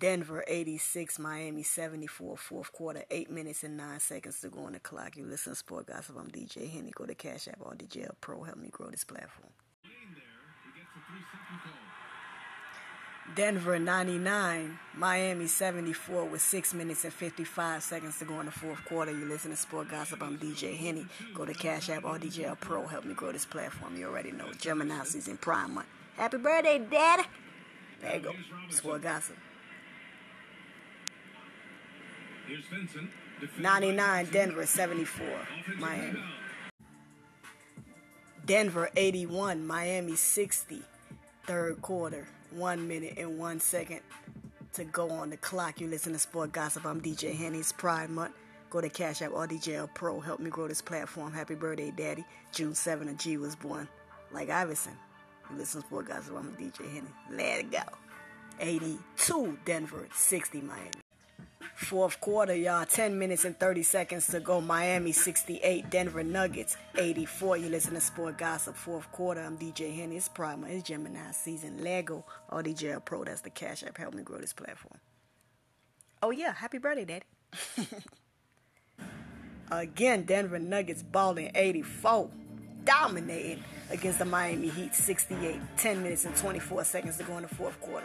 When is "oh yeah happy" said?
76.22-76.76